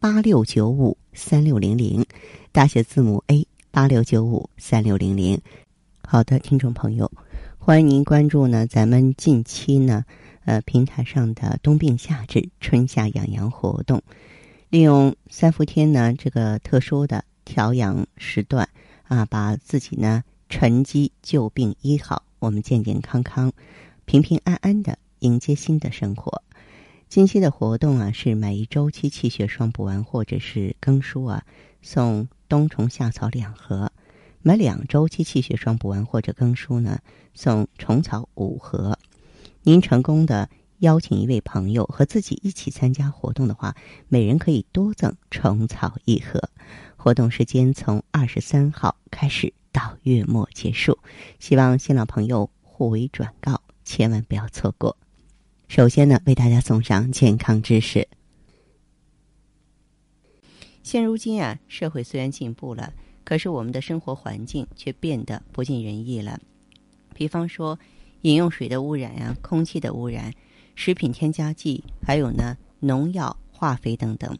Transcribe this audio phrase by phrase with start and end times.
[0.00, 2.06] 八六九五三六零零，
[2.52, 5.38] 大写字母 A 八六九五三六零零。
[6.02, 7.12] 好的，听众朋友，
[7.58, 10.06] 欢迎您关注呢，咱们近期呢，
[10.46, 14.02] 呃，平台上的冬病夏治、春夏养阳活动。
[14.70, 18.66] 利用三伏天呢，这个特殊的调养时段
[19.02, 23.52] 啊，把自己呢沉积旧病医好，我们健健康康、
[24.06, 26.42] 平平安安的迎接新的生活。
[27.10, 31.44] 近期的活动啊，是买一周期气血双补丸或者是更舒啊，
[31.82, 33.88] 送冬虫夏草两盒；
[34.42, 37.00] 买两周期气血双补丸或者更舒呢，
[37.34, 38.96] 送虫草五盒。
[39.64, 40.48] 您成功的。
[40.78, 43.76] 邀请一位朋友和自己一起参加活动的话，
[44.08, 46.48] 每人可以多赠虫草一盒。
[46.96, 50.98] 活动时间从二十三号开始到月末结束，
[51.38, 54.96] 希望新老朋友互为转告，千万不要错过。
[55.70, 58.08] 首先呢，为大家送上健康知识。
[60.82, 66.40] 现如今啊，社会虽然进步了，可是我们的生活环境却变得不尽人意了。
[67.14, 67.78] 比方说，
[68.22, 70.34] 饮用水的污染呀，空气的污染。
[70.74, 74.36] 食品添加剂，还有呢农药、化肥等等，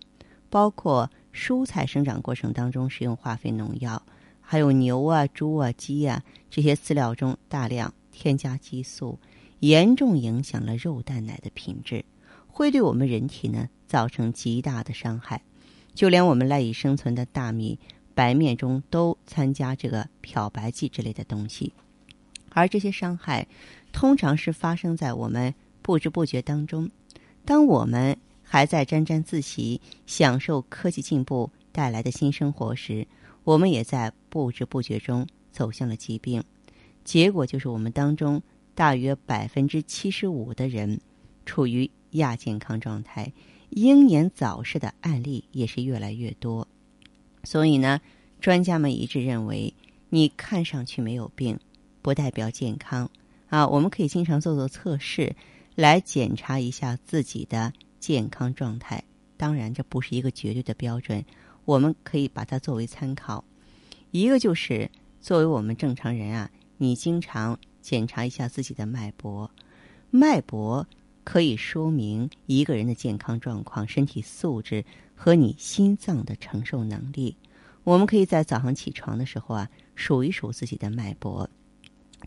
[0.49, 4.03] 包括蔬菜生长过程当中使用化肥、农药，
[4.41, 6.21] 还有牛啊、猪啊、鸡啊
[6.51, 9.17] 这些饲料中大量添加激素，
[9.61, 12.05] 严重影响了肉蛋奶的品质，
[12.49, 15.43] 会对我们人体呢造成极大的伤害。
[15.95, 17.79] 就连我们赖以生存的大米、
[18.15, 21.73] 白面中都参加这个漂白剂之类的东西，
[22.51, 23.47] 而这些伤害
[23.93, 25.55] 通常是发生在我们。
[25.83, 26.91] 不知不觉当中，
[27.45, 33.09] 当我们还在沾沾自喜、享受科技进步带来的新生活时，
[33.45, 36.45] 我们也在不知不觉中走向了疾病。
[37.03, 38.41] 结果就是，我们当中
[38.75, 41.01] 大约百分之七十五的人
[41.45, 43.33] 处于亚健康状态，
[43.71, 46.67] 英年早逝的案例也是越来越多。
[47.45, 48.01] 所以呢，
[48.41, 49.73] 专家们一致认为，
[50.09, 51.59] 你看上去没有病，
[52.03, 53.11] 不代表健康
[53.49, 53.67] 啊。
[53.67, 55.35] 我们可以经常做做测试。
[55.77, 59.03] 来检查一下自己的健康状态，
[59.39, 61.25] 当然这不是一个绝对的标准，
[61.65, 63.43] 我们可以把它作为参考。
[64.11, 69.51] 一个就是作为我们正常人啊，你经常检查一下自己的脉搏，
[70.11, 70.87] 脉搏
[71.25, 77.37] 可以说明一个人的健康状况、身体素质和你心脏的承受能力。
[77.85, 81.49] 我们可以在早上起床的时候啊，数一数自己的脉搏。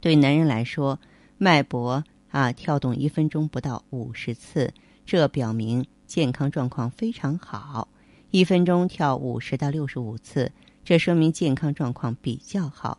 [0.01, 0.99] 对男人来说，
[1.37, 2.03] 脉搏。
[2.33, 4.73] 啊，跳动一分钟不到五十次，
[5.05, 7.87] 这表明健康状况非常好。
[8.31, 10.51] 一分钟跳五十到六十五次，
[10.83, 12.97] 这说明健康状况比较好。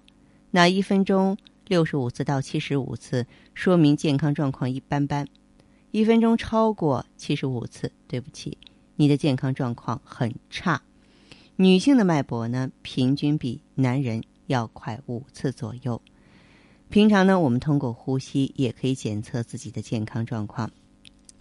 [0.53, 1.36] 那一分钟
[1.66, 5.26] 六十五次到七十五次，说明健康状况一般般。
[5.91, 8.58] 一分钟超过七十五次，对不起，
[8.97, 10.82] 你的健康状况很差。
[11.56, 16.00] 女性的脉搏呢，平均比男人要快五次左右。
[16.91, 20.70] 平常呢，我们通过呼吸也可以检测自己的健康状况。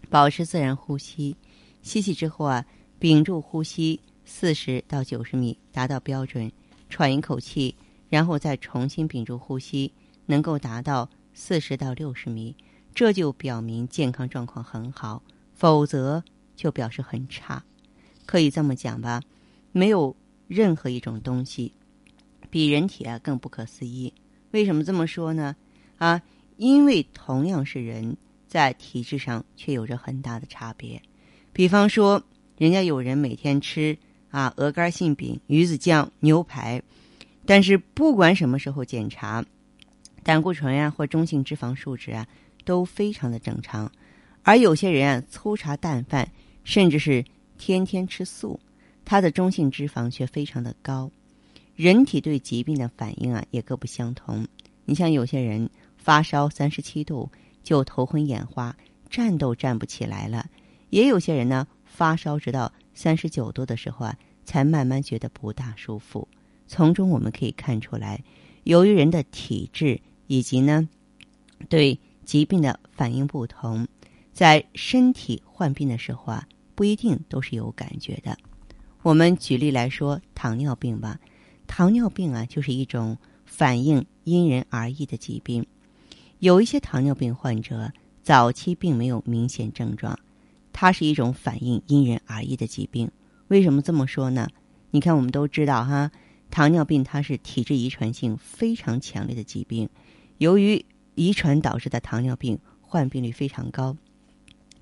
[0.09, 1.35] 保持自然呼吸，
[1.81, 2.65] 吸气之后啊，
[2.99, 6.51] 屏住呼吸四十到九十米，达到标准。
[6.89, 7.75] 喘一口气，
[8.07, 9.91] 然后再重新屏住呼吸，
[10.25, 12.55] 能够达到四十到六十米，
[12.93, 15.23] 这就表明健康状况很好。
[15.53, 16.23] 否则
[16.55, 17.63] 就表示很差。
[18.25, 19.21] 可以这么讲吧，
[19.71, 20.15] 没有
[20.47, 21.71] 任何一种东西
[22.49, 24.13] 比人体啊更不可思议。
[24.51, 25.55] 为什么这么说呢？
[25.97, 26.21] 啊，
[26.57, 28.17] 因为同样是人，
[28.47, 31.01] 在体质上却有着很大的差别。
[31.53, 32.21] 比方说，
[32.57, 33.97] 人家有人每天吃
[34.31, 36.81] 啊鹅肝、杏饼、鱼子酱、牛排，
[37.45, 39.45] 但是不管什么时候检查，
[40.23, 42.27] 胆固醇啊或中性脂肪数值啊
[42.65, 43.91] 都非常的正常。
[44.41, 46.31] 而有些人啊粗茶淡饭，
[46.63, 47.23] 甚至是
[47.57, 48.59] 天天吃素，
[49.05, 51.11] 他的中性脂肪却非常的高。
[51.75, 54.47] 人体对疾病的反应啊，也各不相同。
[54.85, 57.31] 你像有些人发烧三十七度
[57.63, 58.75] 就头昏眼花，
[59.09, 60.43] 站都站不起来了；
[60.89, 66.27] 也有些人呢，发烧直到三十九度的时候啊，才慢慢觉得不大舒服。
[66.67, 68.21] 从中我们可以看出来，
[68.65, 70.87] 由于人的体质以及呢
[71.69, 73.87] 对疾病的反应不同，
[74.31, 78.37] 在身体患病的时候啊，不一定都是有感觉的。
[79.01, 81.19] 我们举例来说，糖尿病吧，
[81.67, 85.65] 糖尿病啊，就是一种反应因人而异的疾病。
[86.39, 87.91] 有一些糖尿病患者
[88.21, 90.17] 早期并没有明显症状，
[90.71, 93.11] 它是一种反应因人而异的疾病。
[93.49, 94.47] 为什么这么说呢？
[94.91, 96.11] 你看，我们都知道哈，
[96.49, 99.89] 糖尿病它是体质遗传性非常强烈的疾病，
[100.37, 100.85] 由于
[101.15, 103.97] 遗传导致的糖尿病患病率非常高，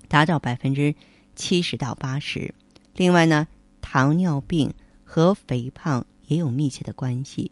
[0.08, 0.94] 达到百分之
[1.34, 2.54] 七十到八十。
[2.94, 3.46] 另外呢。
[3.84, 4.72] 糖尿病
[5.04, 7.50] 和肥胖也有密切的关系。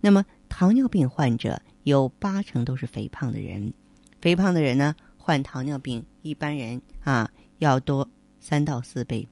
[0.00, 3.72] 那么，糖尿病患者有八成都是肥胖的人。
[4.20, 8.08] 肥胖的人呢，患糖尿病一般人啊要多
[8.38, 9.26] 三到四倍。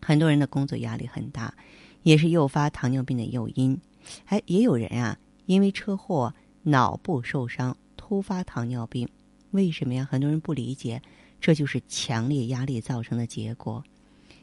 [0.00, 1.54] 很多人的工作压力很大，
[2.02, 3.78] 也是诱发糖尿病的诱因。
[4.24, 6.34] 哎，也有人啊，因为车祸
[6.70, 9.08] 脑部受伤突发糖尿病。
[9.50, 10.06] 为什么呀？
[10.10, 11.00] 很多人不理解，
[11.40, 13.82] 这就是强烈压力造成的结果。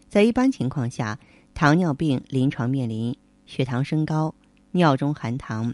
[0.10, 1.19] 在一般情况下，
[1.54, 4.33] 糖尿病临床面临血糖升高、
[4.72, 5.74] 尿中含糖、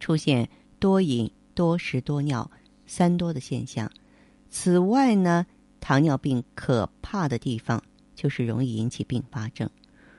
[0.00, 0.48] 出现
[0.78, 2.50] 多饮、多食、多尿
[2.86, 3.90] 三多的现象。
[4.50, 5.46] 此外呢，
[5.80, 7.82] 糖尿病可怕的地方
[8.14, 9.68] 就是容易引起并发症。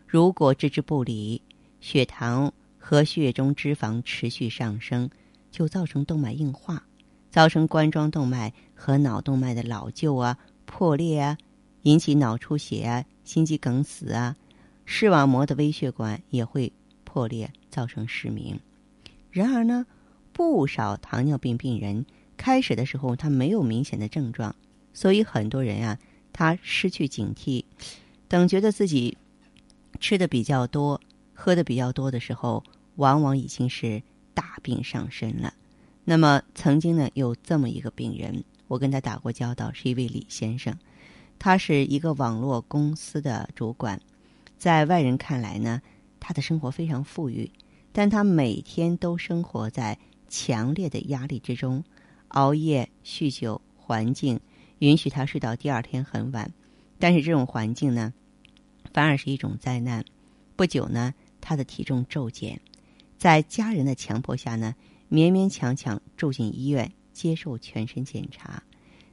[0.08, 1.42] 如果置之不理，
[1.82, 5.10] 血糖和血液中脂肪持续上升，
[5.52, 6.84] 就造成动脉硬化，
[7.30, 11.38] 造成冠状动脉和脑动脉的老旧啊、破裂啊。
[11.84, 14.36] 引起脑出血啊、心肌梗死啊，
[14.84, 16.74] 视网膜的微血管也会
[17.06, 18.60] 破裂，造成失明。
[19.32, 19.86] 然而呢，
[20.34, 22.06] 不少糖尿病病人
[22.36, 24.54] 开始的时候他没有明显的症状，
[24.94, 25.98] 所以很多人啊，
[26.34, 27.64] 他失去警惕，
[28.28, 29.18] 等觉得自己
[30.02, 31.00] 吃的比较多、
[31.34, 32.62] 喝的比较多的时候，
[32.98, 34.04] 往往已经是
[34.34, 35.54] 大病上身了。
[36.04, 40.78] 那么曾经呢，有这么一个病人，我跟他打过交道，是一位李先生。
[41.38, 44.02] 他是一个网络公司的主管，
[44.58, 45.82] 在外人看来呢，
[46.20, 47.50] 他的生活非常富裕，
[47.94, 49.98] 但他每天都生活在
[50.28, 51.84] 强烈的压力之中，
[52.30, 54.40] 熬夜、酗酒，环境
[54.80, 56.52] 允许他睡到第二天很晚，
[56.98, 58.14] 但是这种环境呢，
[58.94, 60.04] 反而是一种灾难。
[60.58, 62.60] 不久呢，他的体重骤减，
[63.20, 64.74] 在家人的强迫下呢，
[65.12, 68.64] 勉勉强强住进医院接受全身检查。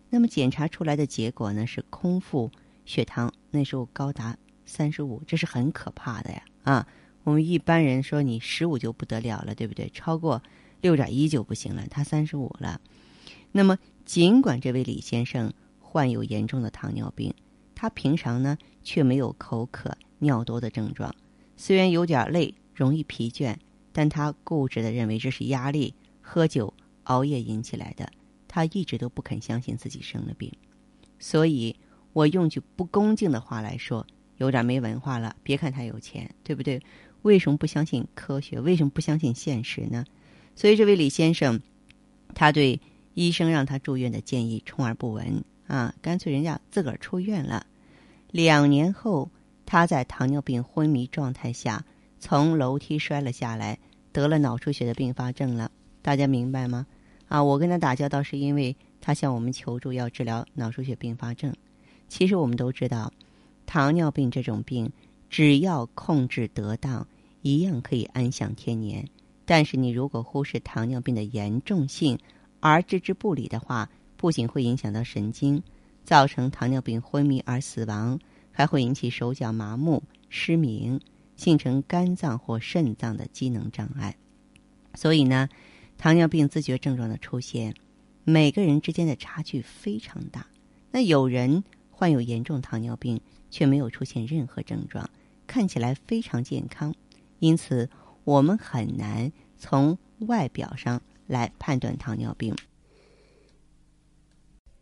[0.09, 2.49] 那么检查出来的结果呢是空腹
[2.85, 6.43] 血糖，那时候高达三十五，这是很可怕的呀！
[6.63, 6.87] 啊，
[7.25, 9.91] 我们一般人说你十五就不得了了，对不对？
[9.93, 10.41] 超过
[10.81, 12.81] 六点一就不行了，他三十五了。
[13.51, 17.35] 那么尽管这位李先生患有严重的糖尿病，
[17.75, 21.13] 他平常呢却没有口渴、尿多的症状。
[21.57, 23.57] 虽然有点累、容易疲倦，
[23.97, 28.13] 但他固执的认为这是压力、喝酒、熬夜引起来的。
[28.47, 30.53] 他一直都不肯相信自己生了病，
[31.19, 31.75] 所以
[32.13, 34.07] 我用句不恭敬的话来说，
[34.37, 35.35] 有点没文化了。
[35.43, 36.83] 别看他有钱，对不对？
[37.23, 38.61] 为什么不相信科学？
[38.61, 40.05] 为什么不相信现实呢？
[40.55, 41.63] 所以这位李先生，
[42.35, 42.79] 他对
[43.15, 47.67] 医生让他住院的建议充耳不闻啊，干脆人家自个儿出院了。
[48.31, 49.31] 两年后，
[49.65, 51.87] 他在糖尿病昏迷状态下
[52.19, 53.79] 从楼梯摔了下来，
[54.17, 55.71] 得了脑出血的并发症了。
[56.01, 56.87] 大家明白吗？
[57.29, 61.55] 啊，我跟他打交道是因为他向我们求助要治疗脑出血并发症。
[62.09, 63.13] 其实我们都知道，
[63.67, 64.91] 糖尿病这种病
[65.29, 67.07] 只要控制得当，
[67.43, 69.07] 一样可以安享天年。
[69.45, 72.19] 但是你如果忽视糖尿病的严重性
[72.59, 75.63] 而置之不理的话，不仅会影响到神经，
[76.05, 78.19] 造成糖尿病昏迷而死亡，
[78.51, 80.99] 还会引起手脚麻木、失明，
[81.37, 84.17] 形成肝脏或肾脏的机能障碍。
[84.95, 85.49] 所以呢。
[85.99, 87.75] 糖尿病自觉症状的出现，
[88.23, 90.47] 每个人之间的差距非常大。
[90.91, 95.09] 那有人患有严重糖尿病，却没有出现任何症状，
[95.47, 96.95] 看起来非常健康。
[97.39, 97.89] 因此，
[98.25, 102.55] 我们很难从外表上来判断糖尿病。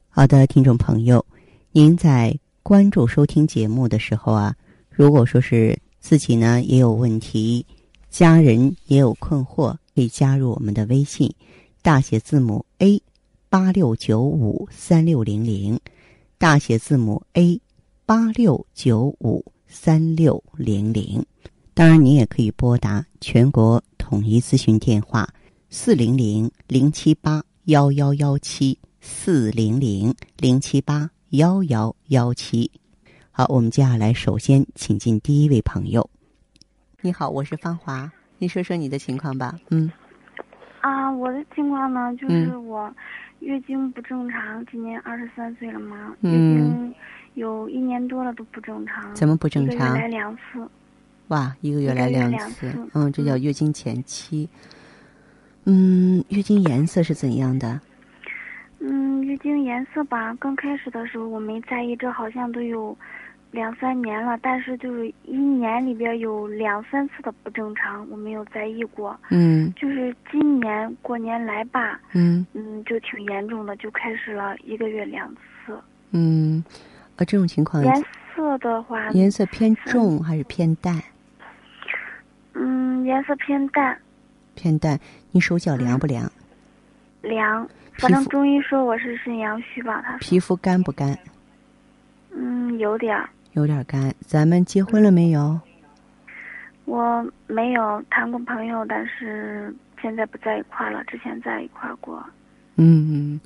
[0.08, 1.24] 好的，听众朋友，
[1.70, 4.56] 您在关注收听节目的时候啊，
[4.90, 7.64] 如果说是自己呢也有问题，
[8.10, 9.74] 家人也有困惑。
[9.94, 11.32] 可以加入我们的微信，
[11.80, 13.00] 大写字母 A
[13.48, 15.80] 八六九五三六零零，
[16.36, 17.58] 大写字母 A
[18.04, 21.24] 八六九五三六零零。
[21.72, 25.26] 当然，您也可以拨打全国统一咨询电话
[25.70, 32.70] 四零零零七八幺幺幺七四零零零七八幺幺幺七。
[33.36, 36.08] 好，我们接下来首先请进第一位朋友。
[37.00, 38.08] 你好，我是芳华。
[38.38, 39.90] 你说说你的情况吧，嗯。
[40.80, 42.94] 啊，我的情况呢，就是我
[43.40, 46.94] 月经不正常，今年二十三岁了嘛，月经
[47.34, 49.94] 有一年多了都不正常，怎么不正常？
[49.94, 50.70] 来两次。
[51.26, 54.48] 哇，一个月来两次，嗯，这叫月经前期。
[55.64, 57.80] 嗯，月经颜色是怎样的？
[58.78, 62.96] 嗯，月经颜色吧，刚开始的时候我没在意，这好像都有
[63.54, 69.16] 两三年了，但是就是一年里边有两三次的不正常，我没有在意过。
[69.30, 75.78] 嗯，就是今年过年来吧，嗯嗯，就挺严重的，就开始了一个月两次。
[76.10, 76.64] 嗯，
[77.16, 77.94] 啊，这种情况颜
[78.34, 81.00] 色的话，颜色偏重还是偏淡？
[82.54, 83.96] 嗯，颜色偏淡。
[84.56, 84.98] 偏淡，
[85.30, 86.28] 你手脚凉不凉？
[87.22, 87.68] 凉，
[87.98, 90.02] 反正中医说我是肾阳虚吧？
[90.04, 91.16] 他皮肤干不干？
[92.32, 93.28] 嗯，有点儿。
[93.54, 94.14] 有点干。
[94.20, 95.58] 咱们结婚了没有？
[96.84, 101.02] 我没有谈过朋友，但是现在不在一块儿了。
[101.04, 102.22] 之前在一块儿过。
[102.76, 103.40] 嗯，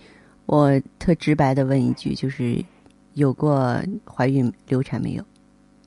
[0.46, 2.62] 我特直白的问一句，就是
[3.14, 5.24] 有过怀孕流产没有？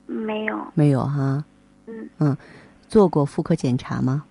[0.06, 0.66] 没有。
[0.74, 1.44] 没有哈。
[1.86, 2.08] 嗯。
[2.18, 2.36] 嗯，
[2.88, 4.24] 做过妇科检查吗？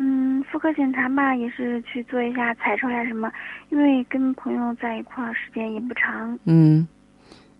[0.00, 3.30] 嗯妇科检查吧，也是去做一下彩超呀什么，
[3.68, 6.38] 因为跟朋友在一块儿时间也不长。
[6.44, 6.86] 嗯，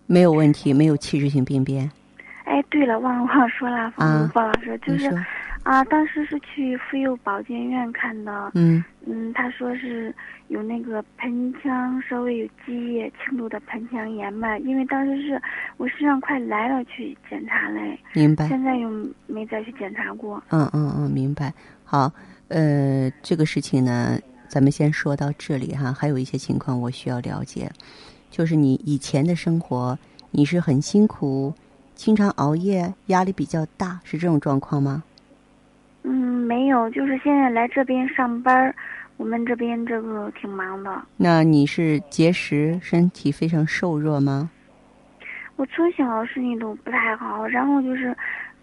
[0.09, 1.89] 没有问题，没有器质性病变。
[2.45, 5.07] 哎，对了，忘了忘了说了，方方老师就是
[5.61, 8.51] 啊，当时是去妇幼保健院看的。
[8.55, 10.11] 嗯嗯，他说是
[10.47, 14.57] 有那个盆腔稍微有积液，轻度的盆腔炎嘛。
[14.57, 15.39] 因为当时是
[15.77, 17.99] 我身上快来了，去检查嘞。
[18.13, 18.47] 明白。
[18.47, 18.89] 现在又
[19.27, 20.41] 没再去检查过。
[20.49, 21.53] 嗯嗯嗯，明白。
[21.83, 22.11] 好。
[22.47, 25.93] 呃，这个事情呢，咱们先说到这里哈。
[25.93, 27.69] 还有一些情况我需要了解，
[28.39, 29.99] 就是你以前的生活，
[30.31, 31.53] 你是很辛苦，
[31.93, 35.03] 经常熬夜，压力比较大，是这种状况吗？
[36.03, 36.13] 嗯，
[36.47, 38.73] 没有，就是现在来这边上班，
[39.17, 41.01] 我们这边这个挺忙的。
[41.17, 44.49] 那你是节食，身体非常瘦弱吗？
[45.57, 48.15] 我从小身体都不太好，然后就是。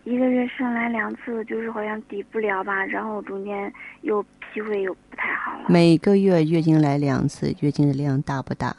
[0.04, 5.64] 一个月生来两次，就是好像抵不了吧，然后中间又脾胃又不太好了。
[5.68, 8.73] 每个月月经来两次，月经的量大不大？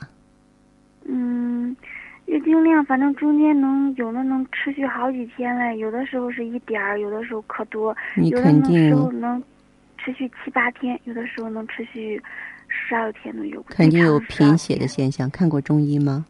[1.10, 1.76] 嗯，
[2.26, 9.42] 月经量反正中间能有的能持续好几天嘞，有的时候是一点儿，有的时候可多，有的时候能
[9.98, 12.22] 持续七八天，有的时候能持续
[12.68, 13.64] 十二天都有。
[13.70, 16.26] 肯定有贫血的现象，看过中医吗？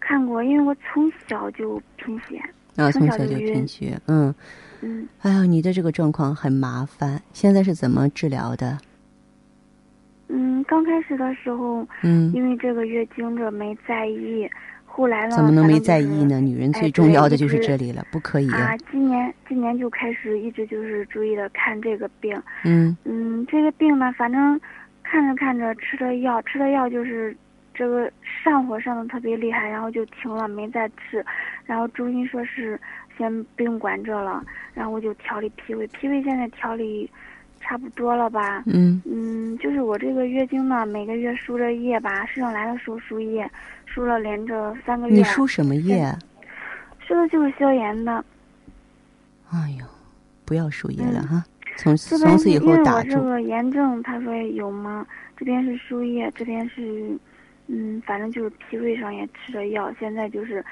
[0.00, 2.40] 看过，因为我从小就贫血。
[2.76, 4.34] 啊，从小就贫血，嗯，
[4.80, 8.78] 嗯，哎呀，你的这个状况很麻烦，现在是怎么治疗的？
[10.32, 14.48] 嗯，刚开始的时候，嗯，因为这个月经着没在意，
[14.84, 16.40] 后来呢，怎么能没在意呢？
[16.40, 18.76] 女人最重要的就是这里了，不可以啊！
[18.90, 24.60] 今年今年就开始一直就是注意的看这个病，嗯嗯，这个病呢，反正
[25.02, 27.36] 看着看着吃的药，吃的药就是。
[27.72, 28.10] 这个
[28.44, 31.24] 上火上的特别厉害，然后就停了，没再吃。
[31.64, 32.78] 然后中医说是
[33.16, 34.44] 先不用管这了，
[34.74, 37.08] 然后我就调理脾胃，脾胃现在调理
[37.60, 38.64] 差不多了吧？
[38.66, 43.48] 嗯嗯，就是我这个月经呢，每个月输着液吧，身上来的时候输液，
[43.86, 45.14] 输了连着三个月。
[45.14, 46.12] 你输什么液？
[47.06, 48.24] 输的就是消炎的。
[49.50, 49.84] 哎呦，
[50.44, 51.44] 不要输液了哈！
[51.76, 53.10] 从从此以后打住。
[53.10, 55.06] 因为我这个炎症，他说有吗？
[55.36, 57.16] 这边是输液，这边是。
[57.72, 60.64] 嗯，反正就是脾胃上也吃着药，现在就是，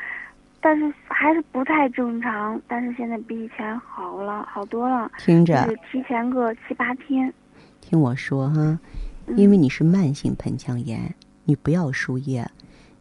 [0.61, 2.61] 但是还是不太正常。
[2.67, 5.11] 但是现在比以前好了好多了。
[5.19, 7.33] 听着，就是提前个七八天。
[7.81, 8.79] 听我说哈，
[9.37, 12.49] 因为你是慢性盆腔炎，你不要输液。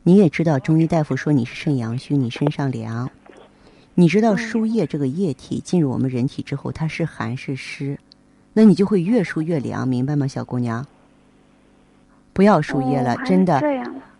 [0.03, 3.09] 你也知道中医大夫说你是肾阳虚，你身上凉。
[3.95, 7.99] 你知道输液这个液体进入我们人体之后，它是寒是湿，
[8.53, 10.85] 那你就会越输越凉，明白吗，小姑娘？
[12.37, 13.59] 不要输液了，真的。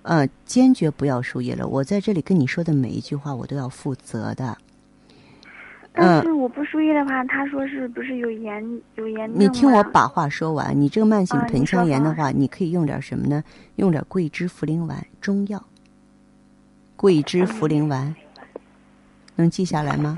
[0.01, 1.67] 嗯，坚决不要输液了。
[1.67, 4.57] 我在这里跟你说的每一句话，我都要负责的。
[5.93, 9.39] 但是我不输液的话，他说是不是有炎有炎症？
[9.39, 10.73] 你听我把话说完。
[10.75, 13.43] 你这个慢性盆腔炎的话，你可以用点什么呢？
[13.75, 15.63] 用点桂枝茯苓丸中药。
[16.95, 18.15] 桂枝茯苓丸，
[19.35, 20.17] 能记下来吗？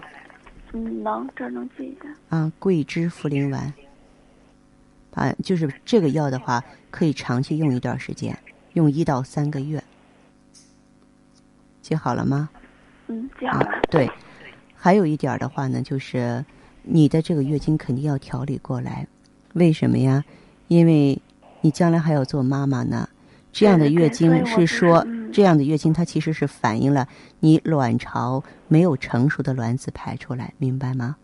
[0.72, 2.38] 嗯，能，这能记一下。
[2.38, 3.74] 啊，桂枝茯苓丸。
[5.13, 8.38] 啊，就是这个药的话，可以长期用一段时间，
[8.74, 9.84] 用一到三个月。
[11.82, 12.50] 记好了吗？
[13.08, 13.82] 嗯，记好了。
[13.89, 14.10] 对，
[14.75, 16.46] 还有一点的话呢，就是
[16.84, 19.08] 你的这个月经肯定要调理过来。
[19.54, 20.24] 为什么呀？
[20.68, 21.20] 因为
[21.62, 23.10] 你将来还要做妈妈呢。
[23.51, 27.08] 这样的月经是说，这样的月经它其实是反映了
[27.39, 31.16] 你卵巢没有成熟的卵子排出来，明白吗？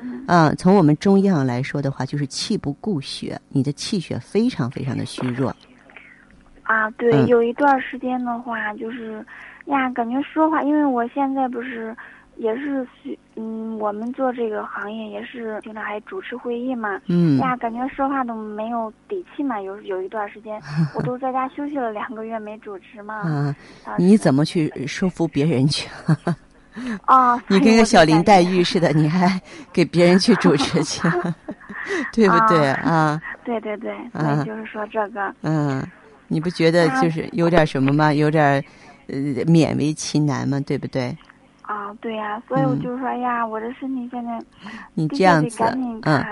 [0.00, 5.54] 嗯，从我们中医上来说的话，就是气不固血，你的气血非常非常的虚弱。
[6.62, 9.24] 啊，对，有一段时间的话，就是
[9.66, 11.96] 呀，感觉说话，因为我现在不是
[12.36, 12.86] 也是
[13.36, 19.60] 嗯，我们做这个行业也是经常还主持会议嘛，嗯呀，感觉说话都没有底气嘛。
[19.60, 20.60] 有有一段时间，
[20.94, 23.14] 我都在家休息了两个月没主持嘛。
[23.14, 23.56] 啊，
[23.96, 25.88] 你怎么去说服别人去？
[27.04, 29.40] 啊，你跟个小林黛玉似的，你还
[29.72, 31.02] 给别人去主持去，
[32.12, 33.20] 对不对啊？
[33.44, 35.84] 对对对，所啊就是说这个，嗯，
[36.28, 38.12] 你不觉得啊就是有点什么吗？
[38.12, 38.62] 有点
[39.08, 39.16] 呃
[39.46, 40.60] 勉为其难吗？
[40.60, 41.16] 对不对？
[41.62, 44.38] 啊，对呀、所以我嗯就说哎呀，我这身体现在
[44.94, 45.62] 你这样子，
[46.04, 46.22] 嗯，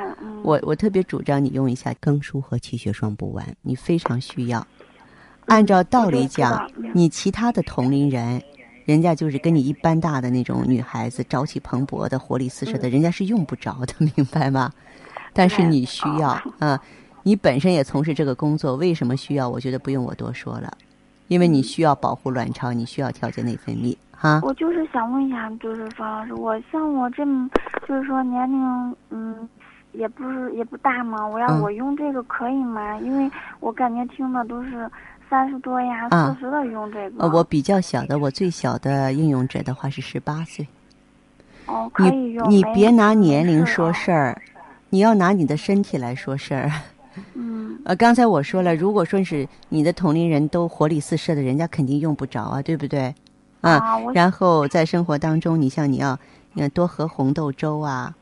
[0.42, 4.66] 我我特别主张你用一下更舒和气血双补丸，你非常需要。
[5.46, 8.42] 按照道理讲你其他的同龄人，
[8.86, 14.72] 人家就是跟你一般大的那种女孩子，朝气蓬勃的、活力四射的，嗯人家是用不着的，明白吗？
[15.34, 16.82] 但是你需要哦啊、
[17.24, 19.46] 你本身也从事这个工作，为什么需要？
[19.48, 20.72] 我觉得不用我多说了，
[21.26, 24.40] 因为你需要保护卵巢，你需要调节内分泌，哈。
[24.44, 27.50] 我就是想问一下，就是方老师，我像我这么，
[27.88, 29.48] 就是说年龄，嗯，
[29.96, 32.96] 也不是也不大嘛，我要嗯我用这个可以吗？
[32.98, 34.88] 因为我感觉听的都是
[35.28, 37.24] 三十多呀、啊四十的用这个。
[37.24, 40.66] 呃，我比较小的，我最小的应用者的话是十八岁。
[41.66, 42.46] 哦，可以你用。
[42.48, 44.40] 没你别拿年龄说事儿，
[44.90, 46.70] 你要拿你的身体来说事儿。
[47.34, 53.14] 嗯呃，刚才我说了，如果说是你的同龄人都活力四射的，人家肯定用不着啊，对不对？
[53.62, 56.18] 啊，啊，然后在生活当中，你像你要，
[56.52, 58.14] 你要多喝红豆粥啊，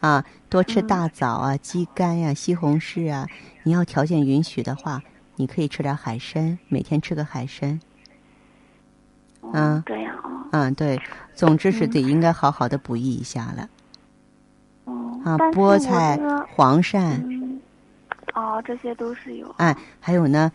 [0.00, 3.26] 啊，多吃嗯大枣啊、鸡肝呀、西红柿啊。
[3.64, 5.02] 你要条件允许的话，
[5.36, 7.80] 你可以吃点海参，每天吃个海参。
[9.42, 11.00] 嗯嗯这样啊，嗯，对，
[11.34, 13.68] 总之是嗯得应该好好的补益一下了
[14.84, 16.18] 哦，啊，菠菜、
[16.54, 17.60] 黄鳝，嗯，
[18.34, 19.48] 哦，这些都是有。
[19.58, 20.50] 哎，还有呢，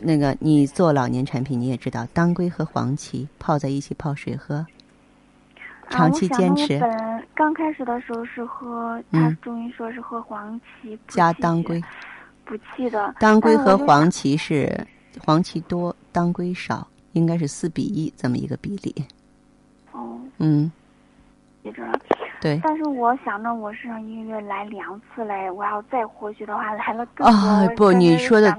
[0.00, 4.66] 那个你做老年产品你也知道，当归和黄芪泡在一起泡水喝，啊
[5.92, 11.82] 长期坚持本刚开始的时候是喝，他嗯中医说是喝黄芪补加当归。
[12.44, 13.14] 补气的。
[13.20, 14.86] 当归和黄芪是
[15.24, 18.94] 黄芪多，当归少，应该是四比一这么一个比例。
[19.92, 20.70] 哦，嗯，
[21.62, 21.82] 记着。
[22.40, 22.60] 对。
[22.64, 27.32] 但是我想着我是上一个月来两次嘞，我要再活血的话来了更多。
[27.32, 28.52] 啊，不，你说的。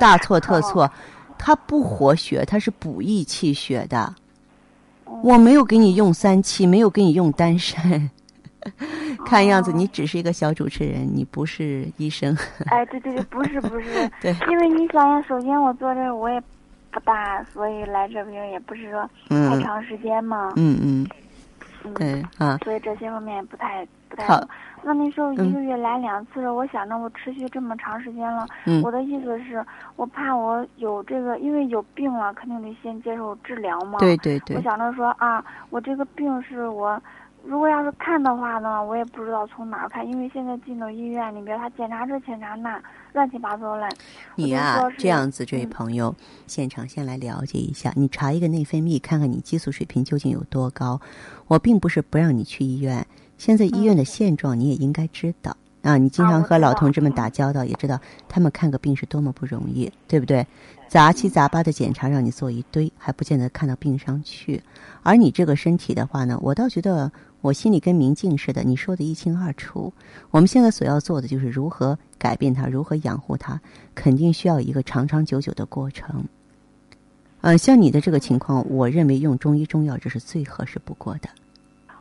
[0.00, 0.90] 大错特哦错，
[1.38, 4.12] 它不活血，它是补益气血的。
[5.04, 8.10] 哦我没有给你用三七，没有给你用丹参。
[9.26, 12.36] 看样子你只是一个小主持人，你不是医生。
[12.66, 16.40] 哎，对对对，不是不是， 对，因为你想想，首先我做这我也
[16.90, 21.06] 不大，所以来这边也不是说太嗯长时间嘛，嗯嗯，
[21.84, 24.40] 嗯，对啊，所以这些方面不太不太好。
[24.40, 24.48] 懂。
[24.84, 29.64] 那那时候嗯一个月来两次，我想着我持续这么长时间了，嗯我的意思是，
[29.96, 33.98] 我怕我有这个，因为有病了，肯定得先接受治疗嘛。
[33.98, 37.00] 对对对我，想着说啊，我这个病是我，
[37.44, 42.78] 如果要是看的话呢，我也不知道从哪儿看，因为现在进到医院里边，他检查这检查那，
[43.12, 43.88] 乱七八糟嘞。
[44.36, 46.14] 你呀、这样子，这位嗯朋友，
[46.46, 51.00] 现场先来了解一下，你查一个内分泌，看看你激素水平究竟有多高。
[51.48, 53.06] 我并不是不让你去医院，
[53.38, 55.56] 现在医院的现状你也应该知道。
[55.82, 60.46] 啊，你经常和老同志们嗯打交道，也知道他们看个病是多么不容易，对不对？
[60.88, 64.62] 杂七杂八的检查让你做一堆，还不见得看到病上去。
[65.02, 69.92] 而你这个身体的话呢，我倒觉得我心里跟明镜似的，你说的一清二楚。
[70.30, 73.60] 我们现在所要做的就是如何改变它，如何养护它，
[73.94, 76.24] 肯定需要一个长长久久的过程。
[77.42, 81.28] 呃，像你的这个情况，我认为用中医中药这是最合适不过的。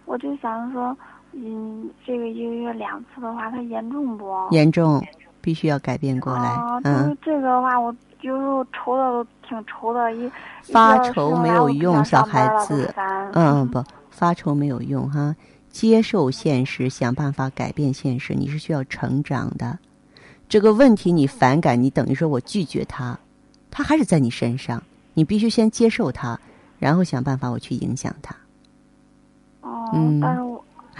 [0.05, 0.97] 我就想说，
[1.33, 4.31] 嗯，这个一个月两次的话，它严重不？
[4.51, 5.03] 严重，
[5.41, 6.55] 必须要改变过来。
[6.83, 15.35] 嗯为，这个的话，我有时候愁的都挺愁的，一发愁没有用小孩子烦嗯，不，发愁没有用哈。
[15.69, 19.79] 接受现实，想办法改变现实，你是需要成长的。
[20.47, 23.17] 这个问题你反感，你等于说我拒绝他，
[23.71, 24.83] 他还是在你身上，
[25.15, 26.39] 你必须先接受他，
[26.77, 28.35] 然后想办法我去影响他。
[29.61, 30.52] 哦，嗯但是我，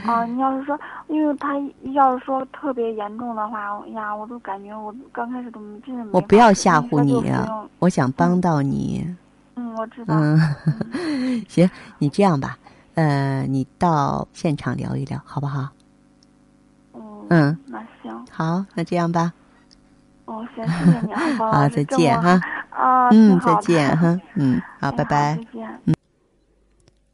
[0.05, 1.53] 啊，你要是说，因为他
[1.93, 9.05] 要是说特别严重的话，哎呀，我都感觉我刚开始都真是没我不要吓唬你啊我想帮到你。
[9.55, 10.15] 嗯，我知道。
[10.15, 10.39] 嗯，
[11.47, 12.57] 行，你这样吧，
[12.95, 15.69] 呃，你到现场聊一聊，好不好？
[16.93, 19.31] 嗯嗯，那行，好，那这样吧，
[20.25, 22.39] 哦，行，谢谢你啊， 好，再见哈。
[22.71, 24.19] 啊，嗯，再见哈。
[24.35, 25.43] 嗯，好，哎拜拜再。
[25.53, 25.79] 见。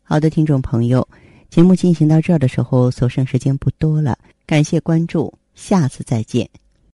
[0.04, 1.08] 好的，听众朋友，
[1.50, 6.48] 节目进行到这儿的时候，所剩时间不多了，感谢关注，下次再见。